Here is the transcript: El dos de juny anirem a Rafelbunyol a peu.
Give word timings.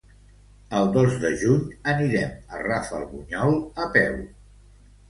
El 0.77 0.89
dos 0.95 1.13
de 1.25 1.31
juny 1.43 1.77
anirem 1.95 2.35
a 2.57 2.65
Rafelbunyol 2.65 3.57
a 3.87 3.91
peu. 3.99 4.23